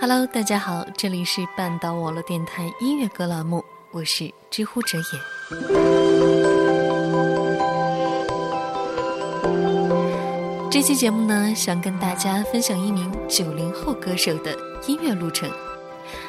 [0.00, 5.04] Hello，大家好，这里是半岛网络电台音乐歌栏目，我是知乎者也。
[10.70, 14.56] 这期节目呢，想跟大家分享一名九零后歌手的
[14.86, 15.50] 音乐路程。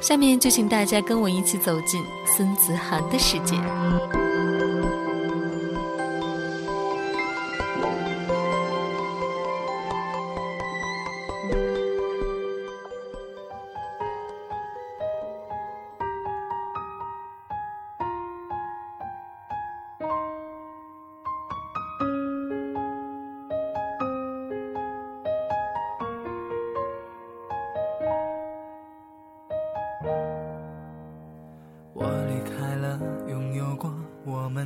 [0.00, 2.02] 下面就请大家跟我一起走进
[2.34, 3.56] 孙子涵的世界。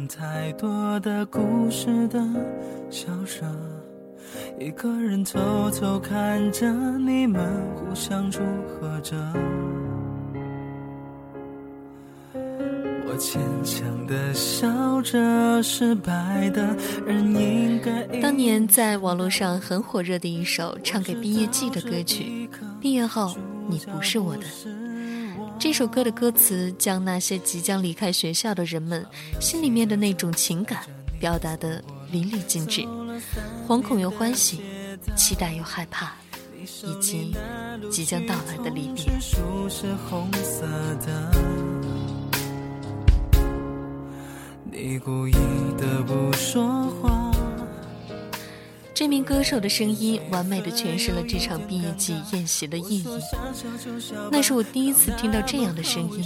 [0.09, 2.21] 太多的故事的
[2.91, 3.47] 小说，
[4.59, 7.43] 一个人偷偷看着你们
[7.75, 9.17] 互相祝贺着。
[13.07, 18.03] 我牵强的笑着，失败的人应该。
[18.21, 22.49] 当年在网络上很火热的一首唱给毕业季的歌曲，
[22.81, 23.35] 《毕业后
[23.69, 24.43] 你不是我的》。
[25.65, 29.03] 这首歌的歌词将那些即将离开学校的人们
[29.41, 30.81] 心里面的那种情感
[31.19, 32.83] 表达得淋漓尽致，
[33.67, 34.61] 惶恐又欢喜，
[35.17, 36.13] 期待又害怕，
[36.83, 37.35] 以及
[37.91, 39.11] 即将到来的离别。
[44.71, 45.33] 你故意
[45.79, 46.63] 的不说
[47.01, 47.24] 话。
[48.95, 53.07] 这名歌手的声音完美的诠释了这场毕业季宴席的意义。
[54.31, 56.25] 那是我第一次听到这样的声音，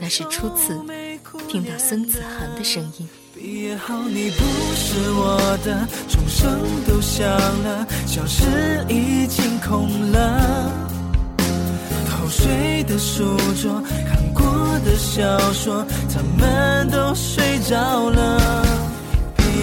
[0.00, 0.80] 那是初次
[1.46, 3.06] 听到孙子涵的声音。
[3.34, 4.42] 毕业后你不
[4.74, 8.46] 是我的，钟声都响了，教室
[8.88, 10.72] 已经空了，
[12.08, 14.42] 偷睡的书桌，看过
[14.86, 18.69] 的小说，他们都睡着了。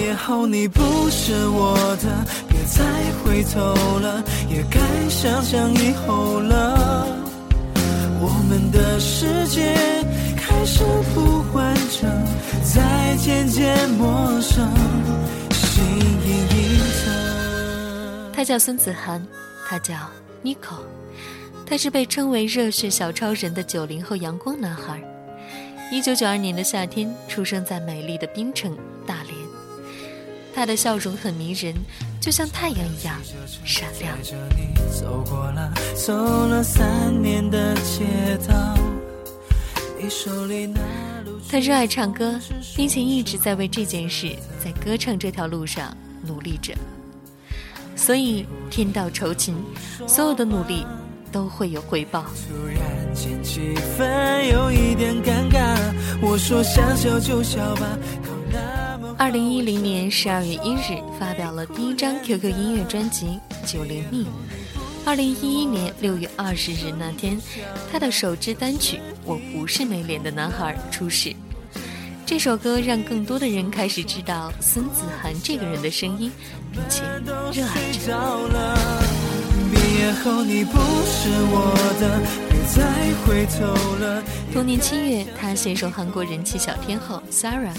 [0.07, 2.81] 毕业后你不是我的，别再
[3.19, 3.59] 回头
[4.00, 4.79] 了，也该
[5.09, 7.06] 想想以后了。
[8.22, 9.75] 我们的世界
[10.38, 10.81] 开始
[11.13, 12.09] 不完整，
[12.63, 14.66] 在渐渐陌生，
[15.51, 18.31] 心隐隐的。
[18.31, 19.22] 他叫孙子涵，
[19.67, 19.94] 他叫
[20.41, 20.85] Nico，
[21.66, 25.01] 他是被称为热血小超人的九零后阳光男孩。
[25.91, 28.73] 一九九二年的夏天，出生在美丽的冰城
[29.06, 29.36] 大连。
[30.57, 31.72] 他的笑容很迷人，
[32.19, 33.16] 就像太阳一样
[33.63, 34.18] 闪亮。
[41.47, 42.40] 他热爱唱歌，
[42.75, 46.73] 并且一直在为这件事，在歌唱这条路上努力着。
[47.96, 49.56] 所以天道酬勤，
[50.07, 50.84] 所有的努力
[51.31, 52.25] 都会有回报。
[52.50, 55.78] 突然间气氛有一点尴尬，
[56.19, 57.96] 我说想笑就笑吧。
[59.19, 63.39] 二零一零年十二月一日发表了第一张 QQ 音乐专辑
[63.72, 64.23] 《九零蜜》。
[65.05, 67.35] 二零一一年六月二十日那天，
[67.91, 71.33] 他的首支单曲《我不是没脸的男孩》出世。
[72.28, 76.31] 这首歌让更多的人开始知道孙子涵这个人的声音，
[76.72, 77.01] 并且
[77.51, 78.16] 热爱着。
[84.53, 87.73] 同年七月，他携手韩国人气小天后 Sarah。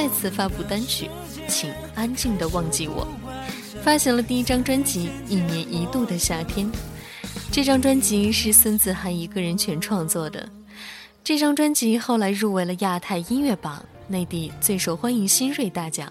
[0.00, 1.10] 再次发布单曲，
[1.46, 3.06] 请安静的忘记我，
[3.82, 6.66] 发行了第一张专辑《一年一度的夏天》。
[7.52, 10.48] 这张专辑是孙子涵一个人全创作的。
[11.22, 16.10] 这张专辑后来入围了亚太音乐榜内地最受欢迎新锐大奖，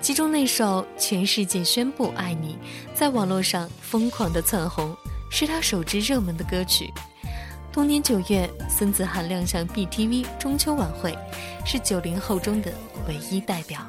[0.00, 2.54] 其中那首《全世界宣布爱你》
[2.94, 4.96] 在网络上疯狂的窜红，
[5.30, 6.90] 是他首支热门的歌曲。
[7.72, 11.16] 同年九月，孙子涵亮相 BTV 中秋晚会，
[11.64, 12.72] 是九零后中的
[13.06, 13.80] 唯一代表。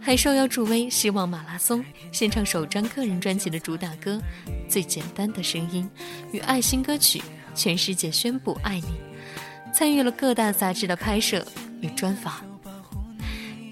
[0.00, 4.20] 还受邀助威希望马拉松，献唱首张个人专辑的主打歌
[4.68, 5.88] 《最简单的声音》
[6.32, 7.20] 与爱心歌曲
[7.54, 8.82] 《全世界宣布爱你》，
[9.72, 11.46] 参与了各大杂志的拍摄
[11.80, 12.34] 与专访。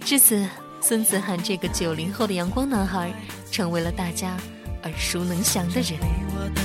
[0.05, 0.47] 至此，
[0.81, 3.13] 孙子涵这个九零后的阳光男孩，
[3.51, 4.37] 成为了大家
[4.85, 6.64] 耳熟能详的人。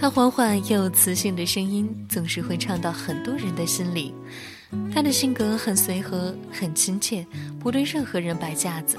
[0.00, 4.14] 他缓缓又有磁性的声音，总是会唱到很多人的心里。
[4.94, 7.26] 他的性格很随和，很亲切，
[7.58, 8.96] 不对任何人摆架子，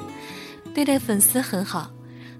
[0.75, 1.89] 对待粉丝很好。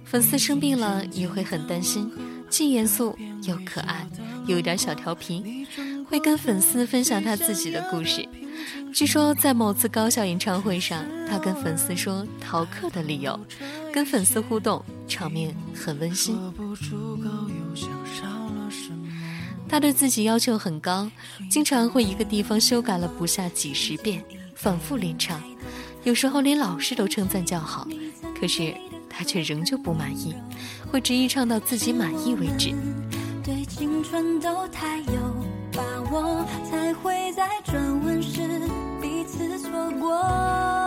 [0.06, 2.12] 粉丝生病了也会很担心，
[2.50, 4.08] 既严肃又可爱，
[4.46, 5.66] 有点小调皮，
[6.08, 8.24] 会跟粉丝分享他自己的故事。
[8.94, 13.40] 据说在某次高校演唱会上，他跟粉丝说逃课的理由，
[13.92, 16.38] 跟粉丝互动，场面很温馨。
[19.72, 21.10] 他对自己要求很高，
[21.50, 24.22] 经常会一个地方修改了不下几十遍，
[24.54, 25.42] 反复练唱，
[26.04, 27.88] 有时候连老师都称赞叫好，
[28.38, 28.76] 可是
[29.10, 30.36] 他却仍旧不满意，
[30.92, 32.76] 会执意唱到自己满意为止。
[33.46, 35.36] 对青春都太有
[35.72, 35.82] 把
[36.12, 38.42] 握，才会在转弯时
[39.02, 40.81] 彼此错过。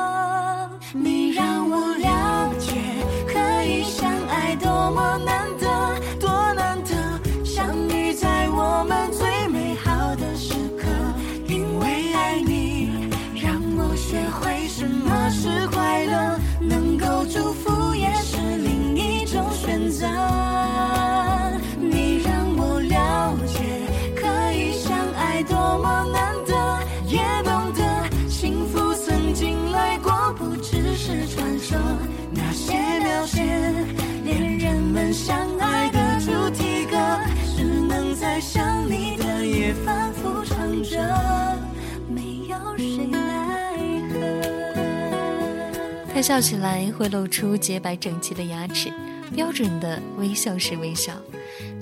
[46.14, 48.88] 他笑起来会露出洁白整齐的牙齿，
[49.34, 51.12] 标准的微笑式微笑，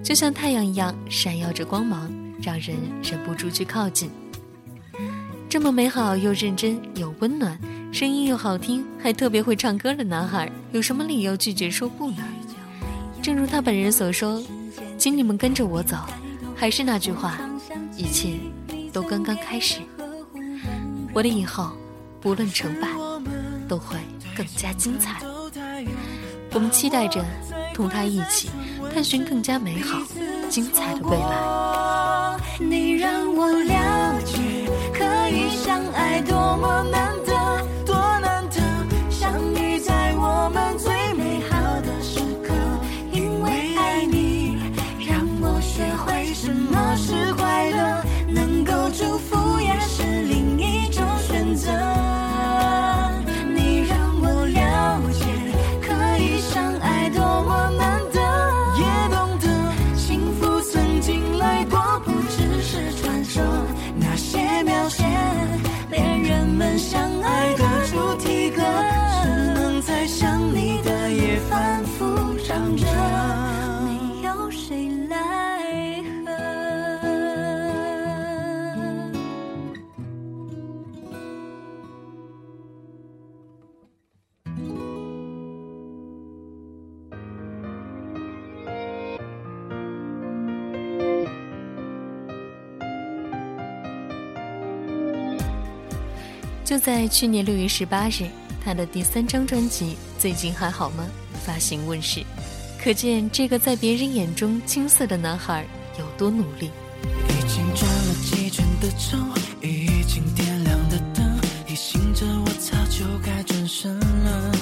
[0.03, 4.11] 就像太阳一样闪耀着光芒，让人忍不住去靠近。
[5.51, 7.61] 这么美好又认真又温暖，
[7.93, 12.25] 声音又好听，还特别会唱歌的男孩，有什么理由拒绝说不呢？
[13.21, 14.43] 正如他本人所说
[14.97, 15.99] ：“请你们跟着我走。”
[16.57, 17.39] 还是那句话，
[17.99, 18.31] 一切
[18.95, 19.81] 都刚刚开始。
[21.13, 21.73] 我的以后，
[22.19, 22.89] 不论成败，
[23.69, 23.99] 都会
[24.37, 25.21] 更加精彩。
[26.55, 27.25] 我们期待着
[27.75, 28.51] 同他一起
[28.93, 29.99] 探寻更加美好、
[30.49, 32.37] 精彩的未来。
[32.59, 34.39] 你让我了解，
[34.93, 37.12] 可以相爱多么难
[96.65, 98.29] 就在去年六月十八日，
[98.65, 99.85] 他的第三张专辑
[100.19, 101.05] 《最近还好吗》
[101.47, 102.25] 发行问世，
[102.83, 105.67] 可见这个在别人眼中青涩的男孩
[105.99, 106.71] 有多努力。
[107.29, 109.19] 已经转了几圈的钟，
[109.61, 114.53] 已经点亮的灯，提醒着我早就该转身了。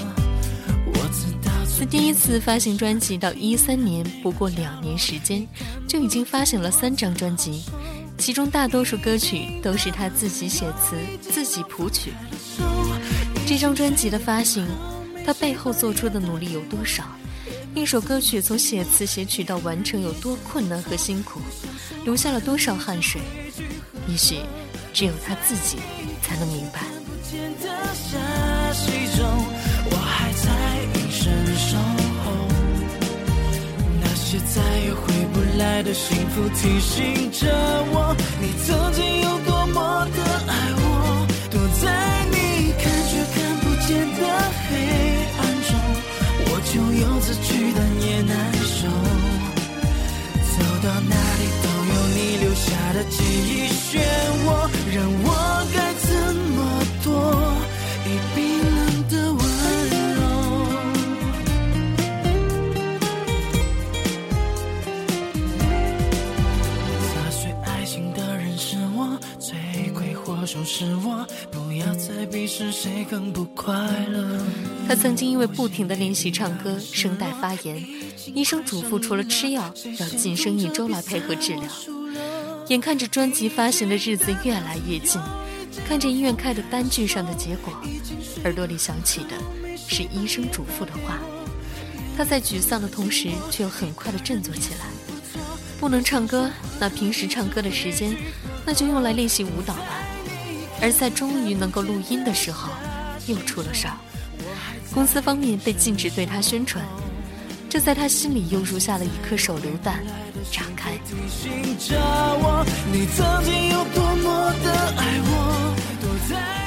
[0.86, 5.46] 我知道自第一次发行专辑到一三年，不过两年时间，
[5.86, 7.62] 就已经发行了三张专辑，
[8.30, 12.12] 其中大多数歌曲都是他自己写词、自己谱曲。
[13.44, 14.64] 这张专辑的发行，
[15.26, 17.02] 他背后做出的努力有多少？
[17.74, 21.40] 一首歌曲从写词写曲到完成有多困难和辛苦，
[22.04, 23.20] 流下了多少汗水？
[24.06, 24.36] 也许
[24.92, 25.78] 只有他自己
[26.22, 26.82] 才能明白。
[35.82, 37.46] 的幸福，提醒着
[37.92, 41.26] 我，你曾经有多么的爱我。
[41.50, 41.84] 躲在
[42.30, 42.36] 你
[42.76, 44.20] 看却看不见的
[44.68, 44.70] 黑
[45.38, 45.70] 暗中，
[46.46, 48.78] 我咎由自取，但也难受。
[50.52, 53.98] 走到哪里都有你留下的记忆漩
[54.44, 54.48] 涡，
[54.94, 55.29] 让我
[74.88, 77.86] 他曾经因为不停的练习唱歌，声带发炎，
[78.34, 81.64] 医生嘱咐除了吃药，要晋升一周来配合治疗。
[82.68, 85.20] 眼看着专辑发行的日子越来越近，
[85.88, 87.72] 看着医院开的单据上的结果，
[88.44, 89.30] 耳朵里响起的
[89.76, 91.18] 是医生嘱咐的话。
[92.16, 94.86] 他在沮丧的同时，却又很快的振作起来。
[95.78, 98.14] 不能唱歌，那平时唱歌的时间，
[98.66, 100.02] 那就用来练习舞蹈吧。
[100.82, 102.70] 而在终于能够录音的时候，
[103.30, 103.96] 又出了事儿。
[104.92, 106.84] 公司方面被禁止对他宣传，
[107.68, 110.04] 这在他心里又如下了一颗手榴弹，
[110.50, 110.98] 炸开。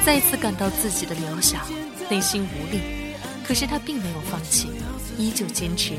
[0.05, 1.59] 再次感到自己的渺小，
[2.09, 2.81] 内心无力，
[3.45, 4.69] 可是他并没有放弃，
[5.17, 5.93] 依旧坚持，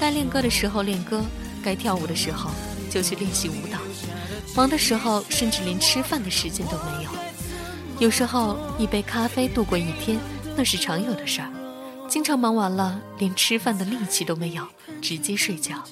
[0.00, 1.24] 该练歌的时候练歌，
[1.62, 2.50] 该跳舞的时候
[2.90, 3.78] 就去练习舞蹈，
[4.56, 7.10] 忙的时候甚至连吃饭的时间都没有，
[7.98, 10.18] 有时候一杯咖啡度过一天，
[10.56, 11.50] 那是常有的事儿。
[12.08, 14.64] 经常忙完了，连吃饭的力气都没有，
[15.02, 15.82] 直接睡觉。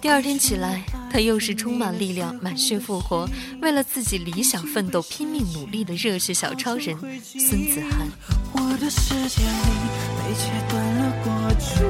[0.00, 3.28] 第二天起来，他又是充满力量、满血复活，
[3.62, 8.08] 为了自己理想奋斗、拼命努力的热血小超人孙子涵。
[8.52, 9.70] 我的世界里
[10.18, 11.30] 被切断了过
[11.60, 11.89] 去。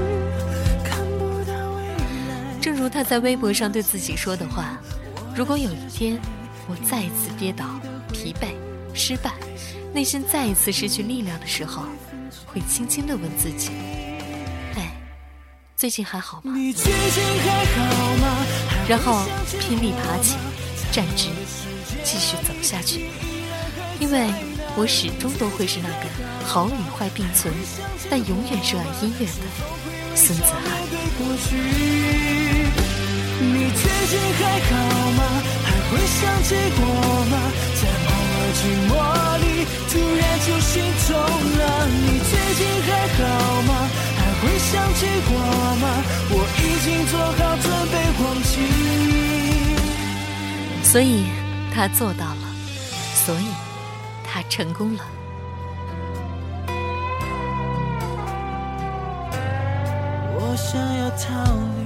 [2.80, 4.78] 正如他在微博上对自己说的话
[5.36, 6.18] ：“如果有一天
[6.66, 7.78] 我再一次跌倒、
[8.10, 8.54] 疲惫、
[8.94, 9.34] 失败，
[9.92, 11.82] 内心再一次失去力量的时候，
[12.46, 13.72] 会轻轻地问自己
[14.76, 14.96] ：‘哎，
[15.76, 16.54] 最近还好吗？’
[18.88, 19.26] 然后
[19.60, 20.36] 拼力爬起，
[20.90, 21.28] 站直，
[22.02, 23.10] 继续走下去。
[24.00, 24.32] 因为
[24.74, 26.06] 我始终都会是那个
[26.46, 27.52] 好与坏并存，
[28.08, 29.32] 但永远热爱音乐的
[30.16, 30.62] 孙子涵。”
[33.40, 34.70] 你最近还好
[35.12, 35.20] 吗？
[35.64, 36.82] 还会想起我
[37.30, 37.34] 吗？
[37.80, 38.92] 在偶尔寂寞
[39.40, 39.44] 里，
[39.88, 40.70] 突然就心
[41.06, 41.08] 痛
[41.58, 41.60] 了。
[41.88, 43.18] 你最近还好
[43.62, 43.70] 吗？
[44.18, 45.32] 还会想起我
[45.80, 45.84] 吗？
[46.32, 48.52] 我已经做好准备忘记。
[50.84, 51.24] 所以，
[51.74, 52.44] 他做到了，
[53.14, 53.46] 所以，
[54.22, 55.02] 他成功了。
[60.42, 61.26] 我想要逃
[61.76, 61.79] 离。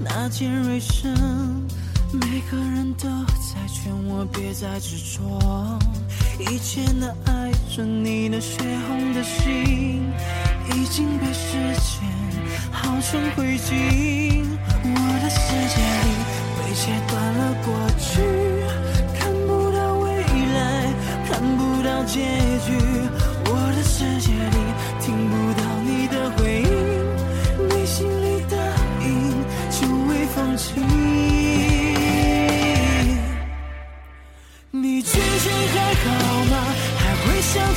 [0.00, 1.12] 那尖锐声，
[2.12, 5.78] 每个人都在劝我别再执着。
[6.38, 10.08] 以前的爱着你的血红的心，
[10.72, 12.08] 已经被时间
[12.70, 14.44] 耗成灰烬。
[14.84, 16.08] 我的世界里
[16.56, 18.22] 被切断了过去，
[19.18, 20.22] 看不到未
[20.54, 20.94] 来，
[21.28, 22.20] 看不到结
[22.64, 22.77] 局。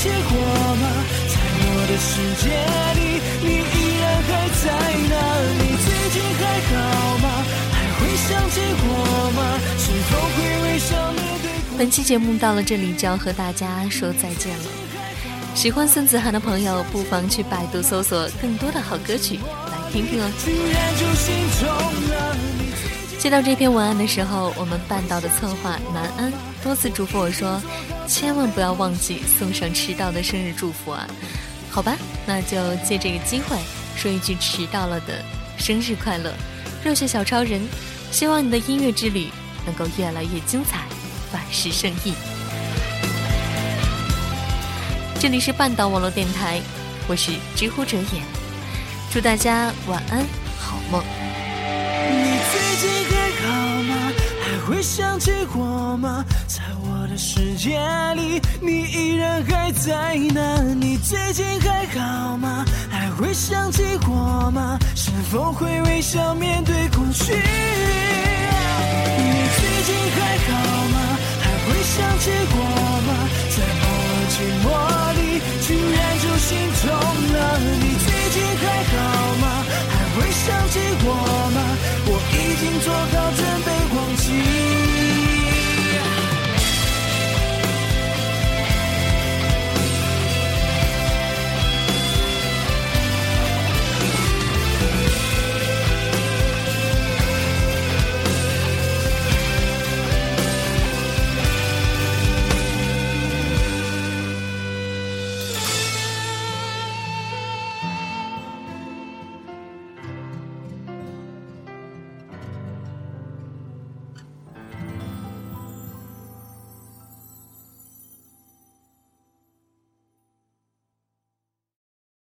[0.01, 0.35] 会想起我
[0.81, 0.83] 吗？
[1.29, 2.09] 在我的世
[2.41, 2.49] 界
[2.97, 3.69] 里，你依
[4.01, 4.65] 然还在
[5.09, 5.13] 哪？
[5.59, 6.73] 你最近还好
[7.19, 7.25] 吗？
[7.71, 8.89] 还会想起我
[9.35, 9.39] 吗？
[9.77, 11.77] 是否会微笑面对？
[11.77, 14.65] 本期节目到了这里就要和大家说再见了。
[15.53, 19.91] 喜欢孙子涵的朋友，不妨去百度搜索更多的好歌曲来。
[19.91, 20.31] 听听哦。
[23.21, 27.61] 接到这篇文案的时候，我们半岛的策划南安多次嘱咐我说
[28.09, 31.05] ：“千万不要忘记送上迟到的生日祝福啊！”
[31.69, 33.55] 好吧，那就借这个机会
[33.95, 35.23] 说一句迟到了的
[35.55, 36.33] 生日快乐，
[36.83, 37.61] 热血小超人！
[38.09, 39.27] 希望你的音乐之旅
[39.67, 40.79] 能够越来越精彩，
[41.31, 42.15] 万事胜意。
[45.19, 46.59] 这里是半岛网络电台，
[47.07, 48.19] 我是知乎者也。
[49.11, 50.25] 祝大家晚安，
[50.59, 51.30] 好梦。
[54.71, 56.23] 会想起我吗？
[56.47, 57.77] 在我的世界
[58.15, 60.61] 里，你依然还在那？
[60.73, 62.65] 你最近还好吗？
[62.89, 64.79] 还会想起我吗？
[64.95, 67.33] 是否会微笑面对过去？
[67.33, 67.41] 你
[69.59, 70.49] 最近还好
[70.87, 71.19] 吗？
[71.41, 72.55] 还会想起我
[73.07, 73.11] 吗？
[73.51, 74.65] 在偶尔寂寞
[75.19, 75.19] 里，
[75.67, 76.47] 居然就心
[76.79, 76.87] 痛
[77.33, 77.59] 了。
[77.59, 78.95] 你最近还好
[79.35, 79.43] 吗？
[79.91, 81.11] 还会想起我
[81.55, 81.59] 吗？
[82.07, 83.30] 我已经做到？